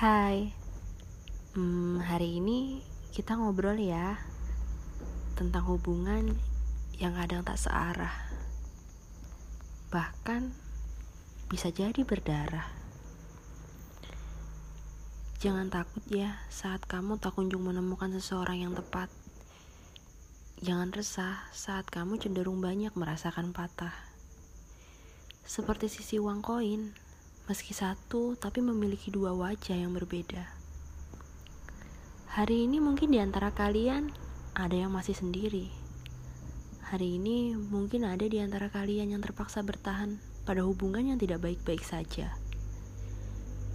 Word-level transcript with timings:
Hai, 0.00 0.48
hmm, 1.52 2.00
hari 2.00 2.40
ini 2.40 2.80
kita 3.12 3.36
ngobrol 3.36 3.76
ya 3.76 4.16
tentang 5.36 5.68
hubungan 5.68 6.40
yang 6.96 7.12
kadang 7.20 7.44
tak 7.44 7.60
searah, 7.60 8.16
bahkan 9.92 10.56
bisa 11.52 11.68
jadi 11.68 12.00
berdarah. 12.00 12.64
Jangan 15.44 15.68
takut 15.68 16.00
ya 16.08 16.40
saat 16.48 16.80
kamu 16.88 17.20
tak 17.20 17.36
kunjung 17.36 17.68
menemukan 17.68 18.08
seseorang 18.16 18.64
yang 18.64 18.72
tepat. 18.72 19.12
Jangan 20.64 20.96
resah 20.96 21.44
saat 21.52 21.84
kamu 21.92 22.16
cenderung 22.16 22.64
banyak 22.64 22.96
merasakan 22.96 23.52
patah. 23.52 23.92
Seperti 25.44 25.92
sisi 25.92 26.16
uang 26.16 26.40
koin, 26.40 26.96
meski 27.50 27.74
satu 27.74 28.38
tapi 28.38 28.62
memiliki 28.62 29.10
dua 29.10 29.34
wajah 29.34 29.74
yang 29.74 29.90
berbeda. 29.90 30.46
Hari 32.38 32.70
ini 32.70 32.78
mungkin 32.78 33.10
di 33.10 33.18
antara 33.18 33.50
kalian 33.50 34.14
ada 34.54 34.78
yang 34.78 34.94
masih 34.94 35.18
sendiri. 35.18 35.66
Hari 36.94 37.18
ini 37.18 37.58
mungkin 37.58 38.06
ada 38.06 38.22
di 38.22 38.38
antara 38.38 38.70
kalian 38.70 39.10
yang 39.10 39.18
terpaksa 39.18 39.66
bertahan 39.66 40.22
pada 40.46 40.62
hubungan 40.62 41.10
yang 41.10 41.18
tidak 41.18 41.42
baik-baik 41.42 41.82
saja. 41.82 42.38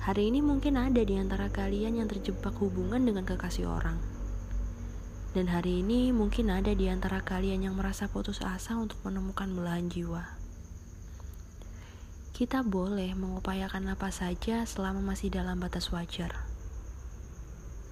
Hari 0.07 0.31
ini 0.31 0.39
mungkin 0.39 0.79
ada 0.79 1.03
di 1.03 1.19
antara 1.19 1.51
kalian 1.51 1.99
yang 1.99 2.07
terjebak 2.07 2.55
hubungan 2.55 3.03
dengan 3.03 3.27
kekasih 3.27 3.67
orang. 3.67 3.99
Dan 5.35 5.51
hari 5.51 5.83
ini 5.83 6.15
mungkin 6.15 6.47
ada 6.47 6.71
di 6.71 6.87
antara 6.87 7.19
kalian 7.19 7.67
yang 7.67 7.75
merasa 7.75 8.07
putus 8.07 8.39
asa 8.39 8.79
untuk 8.79 9.03
menemukan 9.03 9.51
belahan 9.51 9.91
jiwa. 9.91 10.34
Kita 12.35 12.67
boleh 12.67 13.15
mengupayakan 13.15 13.95
apa 13.95 14.11
saja 14.11 14.67
selama 14.67 14.99
masih 14.99 15.31
dalam 15.31 15.55
batas 15.55 15.87
wajar. 15.95 16.35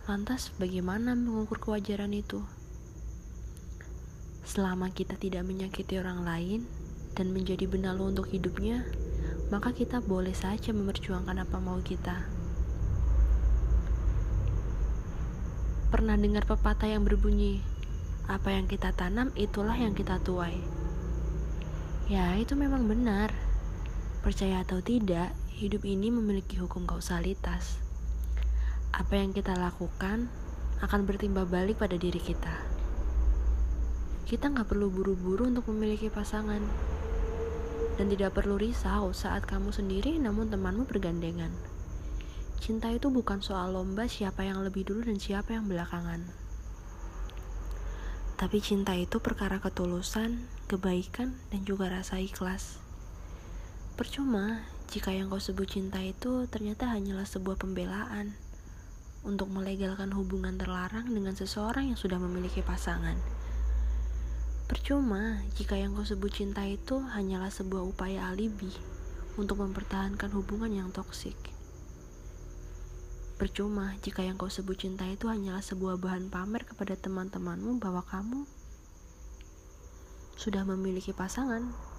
Lantas, 0.03 0.51
bagaimana 0.59 1.15
mengukur 1.15 1.63
kewajaran 1.63 2.11
itu? 2.11 2.43
Selama 4.43 4.91
kita 4.91 5.15
tidak 5.15 5.47
menyakiti 5.47 5.95
orang 5.95 6.27
lain 6.27 6.67
dan 7.15 7.31
menjadi 7.31 7.71
benalu 7.71 8.11
untuk 8.11 8.27
hidupnya, 8.35 8.83
maka 9.47 9.71
kita 9.71 10.03
boleh 10.03 10.35
saja 10.35 10.75
memperjuangkan 10.75 11.39
apa 11.39 11.57
mau 11.63 11.79
kita. 11.79 12.27
Pernah 15.87 16.19
dengar 16.19 16.43
pepatah 16.43 16.91
yang 16.91 17.07
berbunyi, 17.07 17.63
"Apa 18.27 18.51
yang 18.51 18.67
kita 18.67 18.91
tanam, 18.91 19.31
itulah 19.39 19.79
yang 19.79 19.95
kita 19.95 20.19
tuai." 20.19 20.59
Ya, 22.11 22.35
itu 22.35 22.59
memang 22.59 22.91
benar. 22.91 23.52
Percaya 24.23 24.63
atau 24.63 24.79
tidak, 24.79 25.35
hidup 25.51 25.83
ini 25.83 26.07
memiliki 26.07 26.55
hukum 26.57 26.87
kausalitas. 26.87 27.77
Apa 28.95 29.19
yang 29.19 29.35
kita 29.35 29.53
lakukan 29.59 30.31
akan 30.79 31.01
bertimba 31.03 31.43
balik 31.43 31.83
pada 31.83 31.99
diri 31.99 32.23
kita 32.23 32.73
kita 34.23 34.49
nggak 34.49 34.71
perlu 34.71 34.89
buru-buru 34.89 35.45
untuk 35.45 35.69
memiliki 35.69 36.09
pasangan. 36.09 36.63
Dan 38.01 38.09
tidak 38.09 38.33
perlu 38.33 38.57
risau 38.57 39.13
saat 39.13 39.45
kamu 39.45 39.69
sendiri 39.69 40.17
namun 40.17 40.49
temanmu 40.49 40.89
bergandengan. 40.89 41.53
Cinta 42.57 42.89
itu 42.89 43.13
bukan 43.13 43.45
soal 43.45 43.75
lomba 43.75 44.09
siapa 44.09 44.41
yang 44.47 44.65
lebih 44.65 44.89
dulu 44.89 45.05
dan 45.05 45.21
siapa 45.21 45.53
yang 45.53 45.69
belakangan. 45.69 46.25
Tapi 48.39 48.57
cinta 48.57 48.97
itu 48.97 49.21
perkara 49.21 49.61
ketulusan, 49.61 50.41
kebaikan, 50.65 51.37
dan 51.53 51.61
juga 51.67 51.93
rasa 51.93 52.17
ikhlas. 52.17 52.82
Percuma 53.93 54.65
jika 54.89 55.13
yang 55.13 55.29
kau 55.29 55.37
sebut 55.37 55.69
cinta 55.69 56.01
itu 56.01 56.49
ternyata 56.49 56.89
hanyalah 56.89 57.29
sebuah 57.29 57.61
pembelaan 57.61 58.33
untuk 59.21 59.53
melegalkan 59.53 60.09
hubungan 60.17 60.57
terlarang 60.57 61.05
dengan 61.05 61.37
seseorang 61.37 61.93
yang 61.93 61.99
sudah 62.01 62.17
memiliki 62.17 62.65
pasangan. 62.65 63.13
Percuma 64.65 65.45
jika 65.53 65.77
yang 65.77 65.93
kau 65.93 66.01
sebut 66.01 66.33
cinta 66.33 66.65
itu 66.65 67.05
hanyalah 67.05 67.53
sebuah 67.53 67.85
upaya 67.85 68.33
alibi 68.33 68.73
untuk 69.37 69.61
mempertahankan 69.61 70.33
hubungan 70.33 70.73
yang 70.73 70.89
toksik. 70.89 71.37
Percuma 73.37 73.93
jika 74.01 74.25
yang 74.25 74.41
kau 74.41 74.49
sebut 74.49 74.73
cinta 74.73 75.05
itu 75.05 75.29
hanyalah 75.29 75.61
sebuah 75.61 76.01
bahan 76.01 76.33
pamer 76.33 76.65
kepada 76.65 76.97
teman-temanmu 76.97 77.77
bahwa 77.77 78.01
kamu 78.09 78.49
sudah 80.33 80.65
memiliki 80.65 81.13
pasangan 81.13 81.92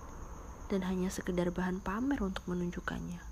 dan 0.75 0.91
hanya 0.91 1.07
sekedar 1.07 1.55
bahan 1.55 1.79
pamer 1.79 2.19
untuk 2.19 2.51
menunjukkannya. 2.51 3.23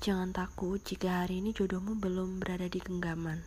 Jangan 0.00 0.32
takut 0.32 0.80
jika 0.80 1.20
hari 1.22 1.44
ini 1.44 1.52
jodohmu 1.52 2.00
belum 2.00 2.40
berada 2.40 2.64
di 2.64 2.80
genggaman. 2.80 3.44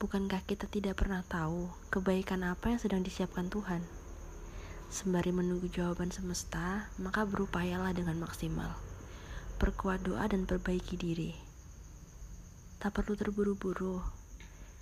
Bukankah 0.00 0.40
kita 0.48 0.64
tidak 0.72 1.04
pernah 1.04 1.20
tahu 1.20 1.68
kebaikan 1.92 2.48
apa 2.48 2.72
yang 2.72 2.80
sedang 2.80 3.04
disiapkan 3.04 3.52
Tuhan? 3.52 3.84
Sembari 4.88 5.36
menunggu 5.36 5.68
jawaban 5.68 6.08
semesta, 6.08 6.88
maka 6.96 7.28
berupayalah 7.28 7.92
dengan 7.92 8.16
maksimal. 8.16 8.72
Perkuat 9.60 10.00
doa 10.00 10.24
dan 10.24 10.48
perbaiki 10.48 10.96
diri. 10.96 11.36
Tak 12.80 12.96
perlu 12.96 13.20
terburu-buru. 13.20 14.00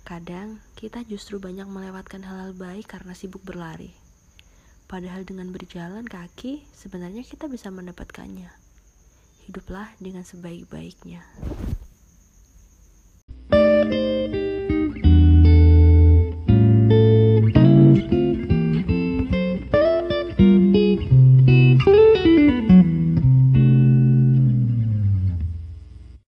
Kadang 0.07 0.63
kita 0.79 1.03
justru 1.03 1.43
banyak 1.43 1.67
melewatkan 1.67 2.23
hal-hal 2.23 2.55
baik 2.55 2.87
karena 2.87 3.11
sibuk 3.11 3.43
berlari. 3.43 4.04
Padahal 4.85 5.25
dengan 5.25 5.49
berjalan 5.49 6.05
kaki, 6.05 6.69
sebenarnya 6.69 7.25
kita 7.25 7.49
bisa 7.49 7.73
mendapatkannya. 7.73 8.53
Hiduplah 9.49 9.89
dengan 9.97 10.21
sebaik-baiknya. 10.21 11.25